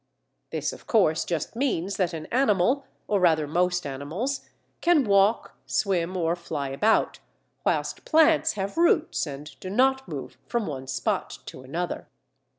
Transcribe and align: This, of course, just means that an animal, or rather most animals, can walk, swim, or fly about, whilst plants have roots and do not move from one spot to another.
This, 0.49 0.73
of 0.73 0.87
course, 0.87 1.23
just 1.23 1.55
means 1.55 1.97
that 1.97 2.11
an 2.11 2.25
animal, 2.31 2.85
or 3.07 3.19
rather 3.19 3.45
most 3.47 3.85
animals, 3.85 4.49
can 4.81 5.03
walk, 5.03 5.53
swim, 5.67 6.17
or 6.17 6.35
fly 6.35 6.69
about, 6.69 7.19
whilst 7.63 8.03
plants 8.03 8.53
have 8.53 8.79
roots 8.79 9.27
and 9.27 9.53
do 9.59 9.69
not 9.69 10.07
move 10.07 10.39
from 10.47 10.65
one 10.65 10.87
spot 10.87 11.37
to 11.45 11.61
another. 11.61 12.07